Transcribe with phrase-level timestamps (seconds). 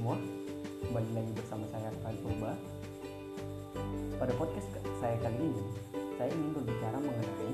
[0.00, 0.16] semua,
[0.80, 2.56] kembali lagi bersama saya Rafael Purba.
[4.16, 5.64] Pada podcast saya kali ini,
[6.16, 7.52] saya ingin berbicara mengenai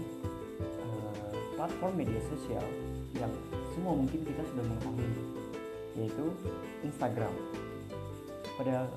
[0.78, 2.63] uh, platform media sosial
[3.19, 3.35] yang
[3.74, 5.10] semua mungkin kita sudah mengetahui,
[5.99, 6.27] yaitu
[6.87, 7.35] Instagram.
[8.54, 8.94] Pada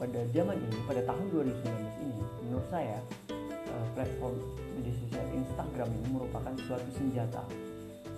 [0.00, 1.76] pada zaman ini, pada tahun 2019
[2.08, 3.04] ini, menurut saya
[3.68, 4.40] uh, platform
[4.80, 7.44] media sosial Instagram ini merupakan suatu senjata,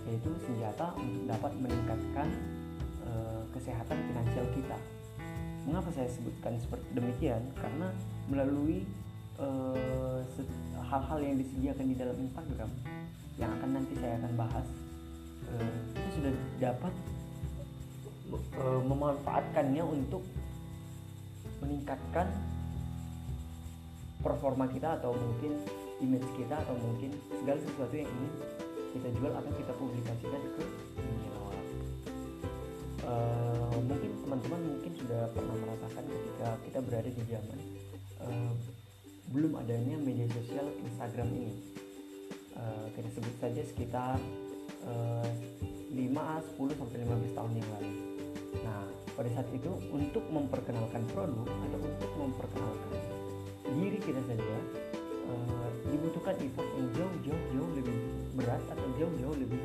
[0.06, 2.30] yaitu senjata untuk dapat meningkatkan
[3.54, 4.78] kesehatan finansial kita.
[5.64, 7.40] Mengapa saya sebutkan seperti demikian?
[7.56, 7.88] Karena
[8.26, 8.84] melalui
[9.38, 10.18] eh,
[10.84, 12.70] hal-hal uh, yang disediakan di dalam Instagram
[13.40, 14.66] yang akan nanti saya akan bahas,
[15.48, 16.94] uh, kita sudah dapat
[18.60, 20.22] uh, memanfaatkannya untuk
[21.64, 22.28] meningkatkan
[24.20, 25.64] performa kita atau mungkin
[26.04, 28.32] image kita atau mungkin segala sesuatu yang ingin
[28.94, 30.64] kita jual atau kita publikasikan ke
[30.96, 31.52] dunia uh,
[33.04, 33.43] mungkin
[34.34, 37.58] teman-teman mungkin sudah pernah merasakan ketika kita berada di zaman
[38.18, 38.52] uh,
[39.30, 41.54] belum adanya media sosial Instagram ini
[42.58, 44.18] uh, kita sebut saja sekitar
[44.90, 45.30] uh,
[45.94, 46.10] 5 10
[46.50, 47.92] sampai 15 tahun yang lalu
[48.58, 48.82] nah
[49.14, 52.90] pada saat itu untuk memperkenalkan produk atau untuk memperkenalkan
[53.70, 54.56] diri kita saja
[55.30, 57.96] uh, dibutuhkan effort yang jauh jauh jauh lebih
[58.34, 59.62] berat atau jauh jauh lebih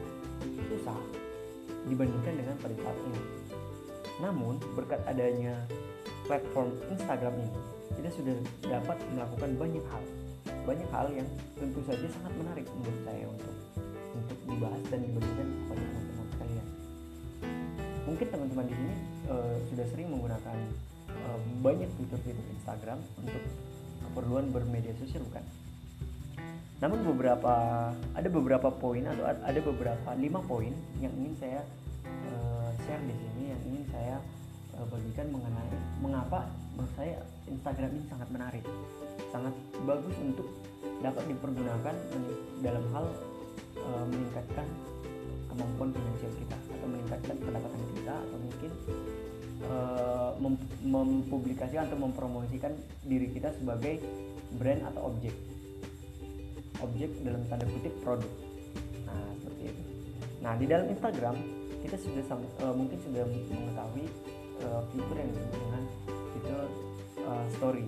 [0.70, 1.02] susah
[1.90, 3.49] dibandingkan dengan pada saat ini.
[4.20, 5.56] Namun, berkat adanya
[6.28, 7.60] platform Instagram ini,
[8.00, 8.36] kita sudah
[8.68, 10.04] dapat melakukan banyak hal.
[10.68, 13.56] Banyak hal yang tentu saja sangat menarik menurut saya untuk
[14.10, 16.68] untuk dibahas dan dibagikan kepada teman-teman sekalian.
[18.06, 18.96] Mungkin teman-teman di sini
[19.30, 20.58] uh, sudah sering menggunakan
[21.10, 23.44] uh, banyak fitur-fitur Instagram untuk
[24.10, 25.46] keperluan bermedia sosial bukan?
[26.80, 27.54] Namun beberapa
[27.92, 30.72] ada beberapa poin atau ada beberapa lima poin
[31.04, 31.62] yang ingin saya
[32.08, 32.49] uh,
[32.90, 34.18] share di sini yang ingin saya
[34.74, 35.70] uh, bagikan mengenai
[36.02, 38.66] mengapa menurut saya Instagram ini sangat menarik,
[39.30, 39.54] sangat
[39.86, 40.50] bagus untuk
[41.06, 41.96] dapat dipergunakan
[42.66, 43.06] dalam hal
[43.78, 44.66] uh, meningkatkan
[45.54, 48.72] kemampuan finansial kita atau meningkatkan pendapatan kita atau mungkin
[49.70, 52.74] uh, mem mempublikasikan atau mempromosikan
[53.06, 54.02] diri kita sebagai
[54.58, 55.36] brand atau objek.
[56.82, 58.34] Objek dalam tanda kutip produk.
[59.06, 59.82] Nah seperti itu.
[60.42, 62.24] Nah di dalam Instagram kita sudah
[62.64, 64.06] uh, mungkin sudah mengetahui
[64.64, 65.84] uh, fitur yang disebut dengan
[66.36, 66.62] fitur
[67.24, 67.86] uh, story.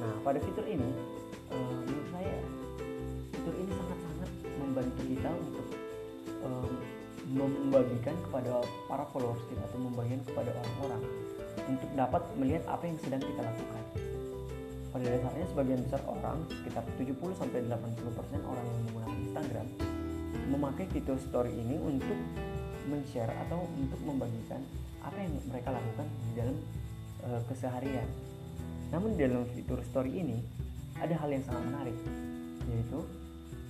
[0.00, 0.90] Nah pada fitur ini
[1.52, 2.36] uh, menurut saya
[3.36, 5.66] fitur ini sangat-sangat membantu kita untuk
[6.44, 6.70] uh,
[7.30, 11.02] membagikan kepada para followers kita atau membagikan kepada orang-orang
[11.70, 13.84] untuk dapat melihat apa yang sedang kita lakukan.
[14.90, 19.66] Pada dasarnya sebagian besar orang, sekitar 70 sampai 80% orang yang menggunakan Instagram
[20.50, 22.18] memakai fitur story ini untuk
[22.88, 24.62] men-share atau untuk membagikan
[25.00, 26.56] apa yang mereka lakukan di dalam
[27.26, 28.08] uh, keseharian.
[28.94, 30.38] Namun di dalam fitur story ini
[31.00, 31.96] ada hal yang sangat menarik
[32.68, 33.00] yaitu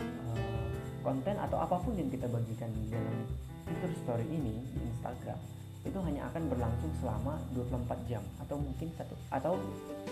[0.03, 0.67] uh,
[1.01, 3.17] konten atau apa pun yang kita bagikan di dalam
[3.65, 5.39] fitur story ini di Instagram
[5.81, 9.57] itu hanya akan berlangsung selama 24 jam atau mungkin satu atau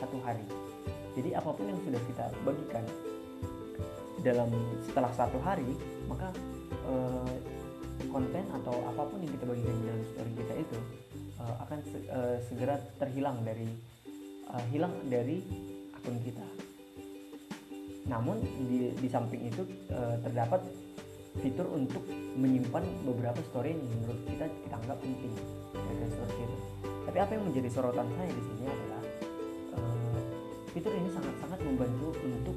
[0.01, 0.47] satu hari
[1.13, 2.85] jadi apa pun yang sudah kita bagikan
[4.25, 4.49] dalam
[4.89, 5.69] setelah satu hari
[6.09, 6.33] maka
[6.89, 7.33] eh,
[8.07, 10.79] konten atau apa pun yang kita bagikan dalam story kita itu
[11.43, 13.69] eh, akan se eh, segera terhilang dari
[14.49, 15.43] eh, hilang dari
[15.99, 16.47] akun kita.
[18.09, 20.63] Namun di, di samping itu eh, terdapat
[21.39, 22.03] fitur untuk
[22.39, 25.35] menyimpan beberapa story yang menurut kita kita anggap penting
[26.09, 26.57] seperti itu
[27.07, 29.03] tapi apa yang menjadi sorotan saya di sini adalah
[30.79, 32.57] fitur ini sangat-sangat membantu untuk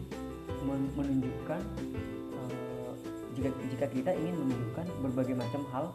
[0.94, 2.21] menunjukkan uh,
[3.38, 5.86] jika jika kita ingin menunjukkan berbagai macam hal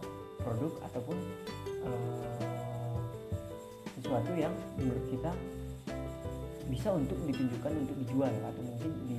[0.41, 1.17] produk ataupun
[1.85, 3.11] uh,
[3.99, 5.33] sesuatu yang menurut kita
[6.67, 9.17] bisa untuk ditunjukkan untuk dijual atau mungkin di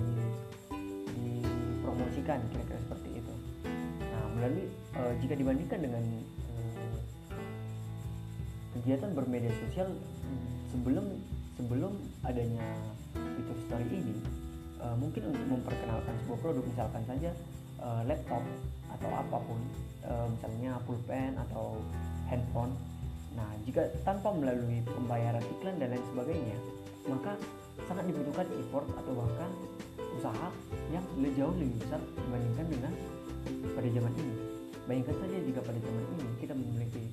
[1.18, 3.34] dipromosikan kira-kira seperti itu.
[4.00, 4.66] Nah melalui
[5.00, 6.04] uh, jika dibandingkan dengan
[6.52, 7.00] uh,
[8.80, 9.92] kegiatan bermedia sosial
[10.72, 11.06] sebelum
[11.58, 12.66] sebelum adanya
[13.16, 14.16] fitur story ini
[14.84, 17.32] uh, mungkin untuk memperkenalkan sebuah produk misalkan saja
[17.82, 18.44] uh, laptop
[18.98, 19.60] atau apa pun
[20.08, 21.82] uh, misalnya pulpen atau
[22.30, 22.74] handphone.
[23.38, 26.58] Nah jika tanpa melalui pembayaran iklan dan lain sebagainya
[27.08, 27.40] maka
[27.88, 29.52] sangat dibutuhkan effort atau bahkan
[30.18, 30.50] usaha
[30.92, 31.06] yang
[31.38, 32.94] jauh lebih besar dibandingkan dengan
[33.78, 34.36] pada zaman ini.
[34.88, 37.04] Bayangkan saja jika pada zaman ini kita memiliki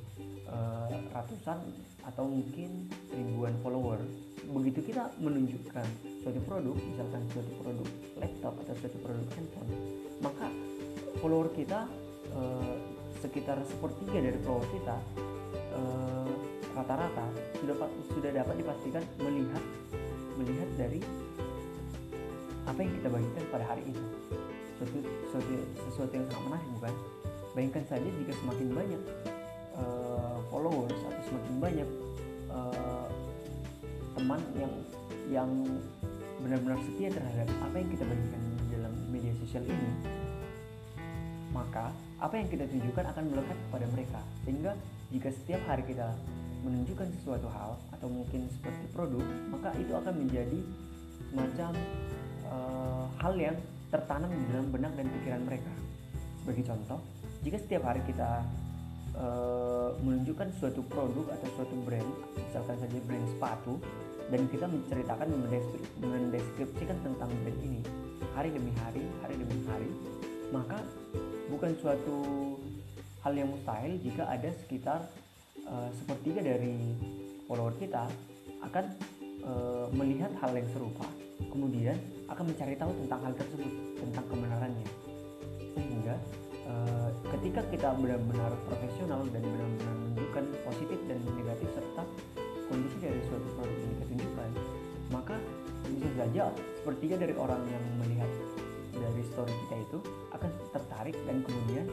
[0.49, 1.59] uh, ratusan
[2.05, 4.01] atau mungkin ribuan follower
[4.51, 5.87] begitu kita menunjukkan
[6.21, 7.89] suatu produk misalkan suatu produk
[8.21, 9.71] laptop atau suatu produk handphone
[10.21, 10.47] maka
[11.21, 11.89] follower kita
[12.37, 12.77] uh,
[13.25, 14.97] sekitar sepertiga dari follower kita
[15.73, 16.33] uh,
[16.75, 17.27] rata-rata
[17.63, 17.77] sudah
[18.13, 19.65] sudah dapat dipastikan melihat
[20.37, 21.01] melihat dari
[22.65, 24.05] apa yang kita bagikan pada hari itu
[24.75, 24.99] sesuatu,
[25.31, 25.55] sesuatu,
[25.89, 26.95] sesuatu yang sangat menarik bukan?
[27.55, 29.03] Bayangkan saja jika semakin banyak
[29.79, 31.89] uh, followers atau semakin banyak
[32.51, 33.07] uh,
[34.15, 34.73] teman yang
[35.29, 35.51] yang
[36.41, 39.91] benar-benar setia terhadap apa yang kita bagikan di dalam media sosial ini
[41.55, 44.21] maka apa yang kita tunjukkan akan melekat kepada mereka.
[44.43, 44.73] Sehingga
[45.15, 46.11] jika setiap hari kita
[46.67, 49.23] menunjukkan sesuatu hal atau mungkin seperti produk
[49.55, 50.59] maka itu akan menjadi
[51.31, 51.73] semacam
[52.51, 53.57] uh, hal yang
[53.93, 55.73] tertanam di dalam benak dan pikiran mereka.
[56.43, 56.99] Sebagai contoh
[57.47, 58.43] jika setiap hari kita
[59.19, 63.79] uh, menunjukkan suatu produk atau suatu brand misalkan saja brand sepatu
[64.33, 65.29] dan kita menceritakan
[66.01, 67.81] mendeskripsikan tentang brand ini.
[68.35, 69.91] Hari demi hari hari demi hari
[70.51, 70.79] maka
[71.51, 72.17] bukan suatu
[73.27, 75.01] hal yang mustahil jika ada sekitar
[75.67, 76.95] uh, sepertiga dari
[77.47, 78.07] follower kita
[78.65, 78.85] akan
[79.45, 81.05] uh, melihat hal yang serupa
[81.51, 81.99] kemudian
[82.31, 84.89] akan mencari tahu tentang hal tersebut tentang kebenarannya.
[85.75, 86.15] Sehingga
[86.69, 92.03] uh, ketika kita benar-benar profesional dan benar-benar menunjukkan positif dan negatif serta
[92.69, 94.51] kondisi dari suatu produk yang kita tunjukkan
[95.13, 95.37] maka
[95.85, 96.45] bisa saja
[96.81, 98.31] sepertiga dari orang yang melihat
[98.95, 99.99] dari story kita itu
[100.33, 101.87] akan tertarik dan kemudian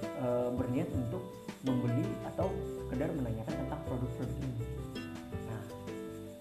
[0.00, 0.26] e,
[0.56, 1.22] berniat untuk
[1.66, 2.48] membeli atau
[2.84, 4.64] sekedar menanyakan tentang produk-produk ini.
[5.48, 5.62] Nah,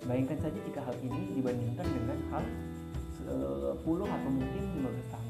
[0.08, 2.44] bayangkan saja jika hal ini dibandingkan dengan hal
[3.24, 5.23] 10 atau mungkin 15 tahun.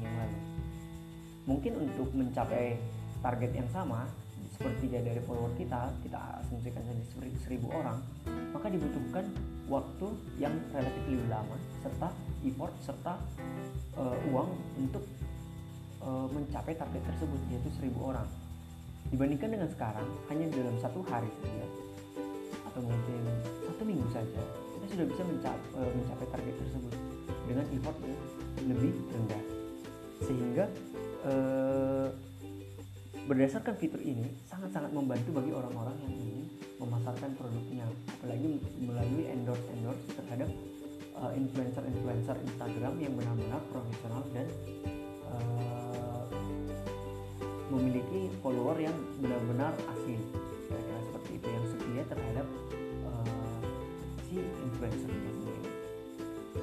[1.44, 2.80] Mungkin untuk mencapai
[3.20, 4.08] target yang sama,
[4.54, 7.98] sepertiga dari follower kita, kita asumsikan saja 1000 orang,
[8.54, 9.26] maka dibutuhkan
[9.66, 10.06] waktu
[10.38, 12.08] yang relatif lebih lama serta
[12.44, 13.14] effort serta
[13.98, 14.48] uh, uang
[14.78, 15.04] untuk
[16.04, 18.28] uh, mencapai target tersebut yaitu 1000 orang.
[19.10, 21.66] Dibandingkan dengan sekarang hanya dalam satu hari saja
[22.72, 23.20] atau mungkin
[23.68, 24.42] satu minggu saja
[24.74, 26.94] kita sudah bisa mencapai, uh, mencapai target tersebut
[27.44, 28.20] dengan effort yang
[28.70, 29.42] lebih rendah.
[30.24, 30.64] Sehingga
[31.24, 32.08] uh,
[33.24, 36.44] berdasarkan fitur ini sangat-sangat membantu bagi orang-orang yang ingin
[36.76, 37.88] memasarkan produknya.
[38.20, 40.48] Apalagi melalui endorse endorse terhadap
[41.16, 44.46] uh, influencer-influencer Instagram yang benar-benar profesional dan
[45.32, 46.24] uh,
[47.72, 50.20] memiliki follower yang benar-benar asli
[50.68, 52.46] kira-kira seperti itu yang setia terhadap
[53.08, 53.58] uh,
[54.28, 55.24] si influencer sendiri.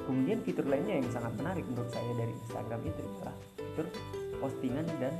[0.02, 3.86] Kemudian fitur lainnya yang sangat menarik menurut saya dari Instagram itu adalah fitur
[4.42, 5.14] postingan dan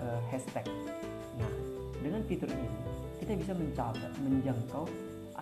[0.00, 0.64] uh, hashtag.
[1.36, 1.52] Nah
[2.00, 2.68] dengan fitur ini
[3.20, 4.88] kita bisa mencapai menjangkau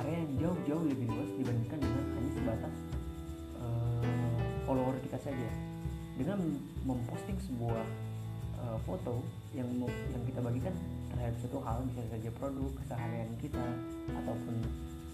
[0.03, 2.75] area yang jauh-jauh lebih luas dibandingkan dengan hanya sebatas
[4.65, 5.49] follower kita saja.
[6.17, 6.41] Dengan
[6.83, 7.85] memposting sebuah
[8.59, 9.23] uh, foto
[9.53, 10.75] yang yang kita bagikan
[11.13, 13.65] terhadap suatu hal bisa saja produk keseharian kita
[14.11, 14.57] ataupun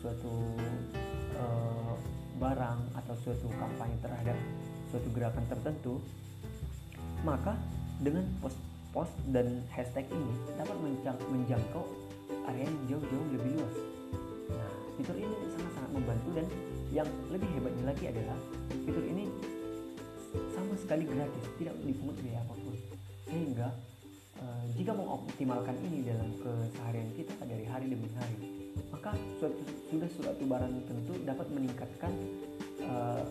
[0.01, 0.33] suatu
[1.37, 1.95] uh,
[2.41, 4.39] barang atau suatu kampanye terhadap
[4.89, 6.01] suatu gerakan tertentu
[7.21, 7.53] maka
[8.01, 8.57] dengan post
[8.91, 10.77] post dan hashtag ini dapat
[11.31, 11.85] menjangkau
[12.51, 13.77] area yang jauh-jauh lebih luas.
[14.51, 16.47] Nah, fitur ini sangat-sangat membantu dan
[16.91, 18.39] yang lebih hebatnya lagi adalah
[18.83, 19.31] fitur ini
[20.51, 22.75] sama sekali gratis, tidak dipungut biaya apa pun.
[23.31, 23.69] Sehingga
[24.43, 28.39] uh, jika mengoptimalkan ini dalam keseharian kita dari hari demi hari,
[28.91, 32.13] maka suatu, sudah suatu barang tentu dapat meningkatkan
[32.91, 33.23] uh,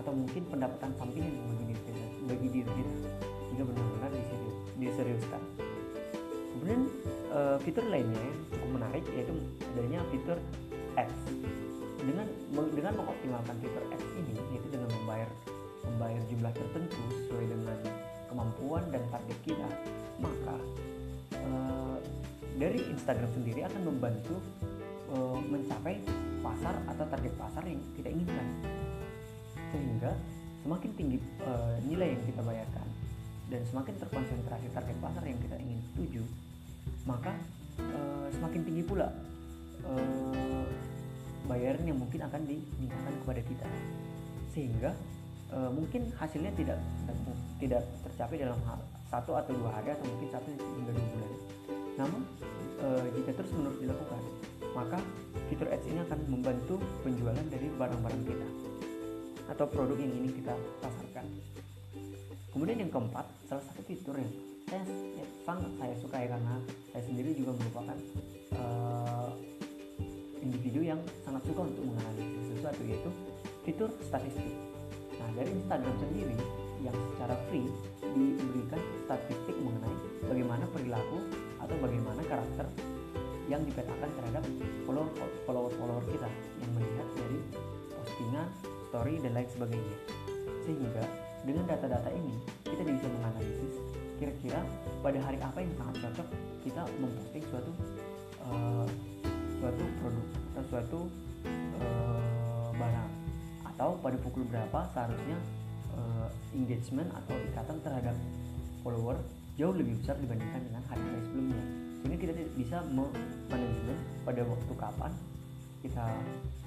[0.00, 5.42] atau mungkin pendapatan sampingan bagi diri kita, bagi diri kita jika benar-benar diserius, diseriuskan.
[6.52, 6.82] Kemudian
[7.32, 9.34] uh, fitur lainnya yang cukup menarik yaitu
[9.72, 10.38] adanya fitur
[10.96, 11.20] ads
[12.02, 12.26] dengan
[12.74, 15.30] dengan mengoptimalkan fitur X ini yaitu dengan membayar
[15.86, 17.78] membayar jumlah tertentu sesuai dengan
[18.26, 19.68] kemampuan dan target kita
[20.18, 20.56] maka
[21.40, 21.98] uh,
[22.58, 24.36] dari Instagram sendiri akan membantu
[25.14, 25.98] uh, mencapai
[26.42, 28.46] pasar atau target pasar yang kita inginkan.
[29.72, 30.12] Sehingga
[30.62, 32.86] semakin tinggi uh, nilai yang kita bayarkan
[33.52, 36.24] dan semakin terkonsentrasi target pasar yang kita ingin tuju
[37.04, 37.36] maka
[37.78, 39.12] uh, semakin tinggi pula
[39.84, 40.64] uh,
[41.46, 43.66] bayaran yang mungkin akan dimintakan kepada kita.
[44.52, 44.90] Sehingga
[45.50, 46.78] e, mungkin hasilnya tidak
[47.58, 48.78] tidak tercapai dalam hal
[49.10, 51.32] satu atau dua hari atau mungkin satu hingga dua bulan.
[51.98, 52.20] Namun
[52.80, 52.88] e,
[53.20, 54.20] jika terus menerus dilakukan
[54.72, 54.96] maka
[55.52, 58.48] fitur ads ini akan membantu penjualan dari barang-barang kita
[59.52, 61.28] atau produk yang ingin kita pasarkan
[62.52, 64.32] kemudian yang keempat salah satu fitur yang
[64.68, 64.84] saya
[65.18, 66.54] ya, sangat saya suka ya karena
[66.92, 67.98] saya sendiri juga merupakan
[68.56, 69.28] uh,
[70.40, 73.10] individu yang sangat suka untuk menganalisis sesuatu yaitu
[73.64, 74.54] fitur statistik.
[75.20, 76.36] Nah dari Instagram sendiri
[76.82, 77.68] yang secara free
[78.12, 81.18] diberikan statistik mengenai bagaimana perilaku
[81.62, 82.66] atau bagaimana karakter
[83.46, 84.44] yang dipetakan terhadap
[84.88, 85.08] follower
[85.44, 86.28] follower follower kita
[86.60, 87.38] yang melihat dari
[87.92, 88.48] postingan
[88.88, 89.96] story dan lain sebagainya
[90.62, 91.04] sehingga
[91.42, 93.74] dengan data-data ini kita bisa menganalisis
[94.22, 94.62] kira-kira
[95.02, 96.28] pada hari apa yang sangat cocok
[96.62, 97.72] kita memposting suatu
[98.46, 98.86] uh,
[99.58, 101.00] suatu produk atau suatu
[101.82, 103.10] uh, barang.
[103.74, 105.38] Atau pada pukul berapa seharusnya
[105.98, 108.14] uh, engagement atau ikatan terhadap
[108.86, 109.18] follower
[109.58, 111.64] jauh lebih besar dibandingkan dengan hari-hari sebelumnya.
[112.02, 112.78] Sehingga kita bisa
[113.50, 115.12] manajemen pada waktu kapan
[115.82, 116.06] kita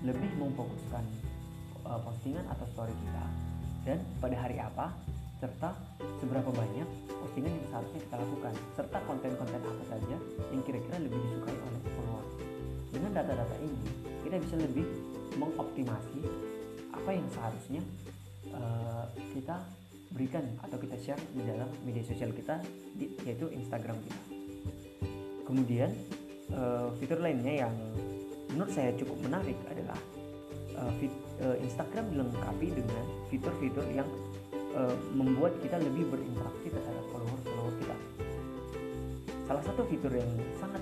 [0.03, 1.03] lebih memfokuskan
[1.87, 3.25] uh, postingan atau story kita
[3.85, 4.91] dan pada hari apa
[5.37, 5.77] serta
[6.17, 6.87] seberapa banyak
[7.21, 10.17] postingan yang seharusnya kita lakukan serta konten-konten apa saja
[10.49, 12.25] yang kira-kira lebih disukai oleh follower
[12.89, 13.81] dengan data-data ini
[14.25, 14.85] kita bisa lebih
[15.37, 16.19] mengoptimasi
[16.95, 17.81] apa yang seharusnya
[18.55, 19.61] uh, kita
[20.15, 22.63] berikan atau kita share di dalam media sosial kita
[23.27, 24.21] yaitu Instagram kita.
[25.43, 25.91] Kemudian
[26.55, 27.73] uh, fitur lainnya yang
[28.55, 29.99] menurut saya cukup menarik adalah
[30.79, 34.07] uh, fit, uh, Instagram dilengkapi dengan fitur-fitur yang
[34.75, 37.95] uh, membuat kita lebih berinteraksi terhadap follower-follower kita.
[39.45, 40.81] Salah satu fitur yang sangat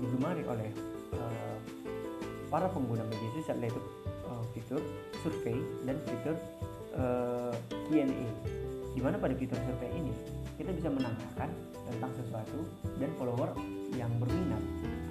[0.00, 0.70] digemari oleh
[1.14, 1.56] uh,
[2.48, 3.80] para pengguna media sosial yaitu
[4.26, 4.82] uh, fitur
[5.22, 6.36] survei dan fitur
[6.96, 7.54] uh,
[7.86, 8.08] Q&A
[8.90, 10.12] di mana pada fitur survei ini
[10.58, 11.50] kita bisa menanyakan
[11.88, 12.58] tentang sesuatu
[12.98, 13.54] dan follower
[13.94, 14.62] yang berminat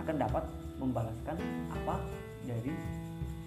[0.04, 0.44] akan dapat
[0.80, 1.38] membalaskan
[1.74, 1.96] apa
[2.48, 2.74] dari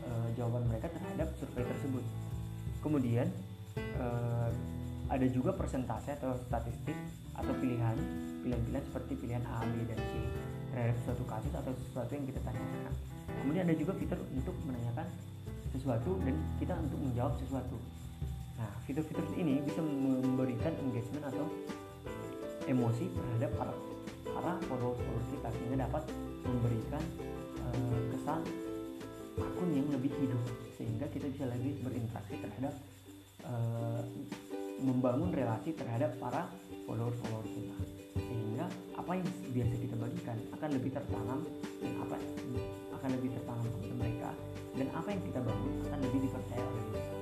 [0.06, 2.04] uh, jawaban mereka terhadap survei tersebut.
[2.82, 3.28] Kemudian
[3.99, 4.50] uh,
[5.12, 6.97] ada juga persentase atau statistik
[7.37, 7.97] atau pilihan
[8.42, 10.12] pilihan-pilihan seperti pilihan A, B, dan C
[10.73, 12.94] terhadap suatu kasus atau sesuatu yang kita tanyakan.
[13.44, 15.06] Kemudian ada juga fitur untuk menanyakan
[15.73, 17.76] sesuatu dan kita untuk menjawab sesuatu.
[18.61, 21.44] Nah, fitur-fitur ini bisa memberikan engagement atau
[22.66, 23.73] emosi terhadap para
[24.32, 26.02] para follower-follower kita sehingga dapat
[26.47, 27.02] memberikan
[27.68, 28.40] uh, kesan
[29.40, 30.42] akun yang lebih hidup
[30.76, 32.74] sehingga kita bisa lebih berinteraksi terhadap
[33.48, 34.02] uh,
[34.82, 36.50] membangun relasi terhadap para
[36.84, 37.76] follower-follower kita.
[38.18, 38.66] Sehingga
[38.98, 41.40] apa yang biasa kita bagikan akan lebih tertanam
[41.80, 42.16] dan apa
[43.00, 44.30] akan lebih tertanam kepada mereka
[44.76, 47.14] dan apa yang kita bangun akan lebih dipercaya oleh mereka.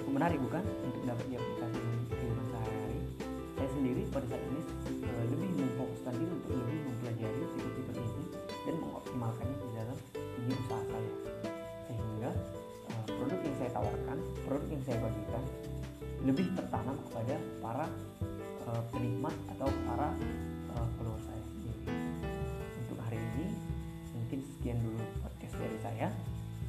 [0.00, 0.64] Cukup menarik bukan?
[0.86, 2.98] Untuk dapat diaplikasikan di kehidupan sehari-hari.
[3.54, 4.60] Saya sendiri pada saat ini
[5.06, 8.29] uh, lebih memfokuskan diri untuk lebih mempelajari fitur-fitur ini
[8.68, 11.12] dan mengoptimalkannya di dalam dunia usaha saya.
[11.88, 12.30] Sehingga
[12.90, 15.42] uh, produk yang saya tawarkan produk yang saya bagikan
[16.20, 17.86] lebih tertanam kepada para
[18.68, 20.08] uh, penikmat atau para
[20.76, 21.84] uh, saya sendiri.
[22.84, 23.46] Untuk hari ini
[24.12, 26.08] mungkin sekian dulu podcast dari saya.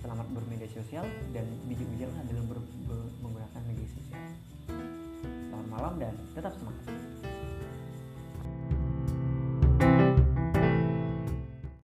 [0.01, 2.57] Selamat bermedia sosial dan bijak-bijaklah dalam ber,
[2.89, 4.23] ber, menggunakan media sosial.
[5.21, 6.89] Selamat malam dan tetap semangat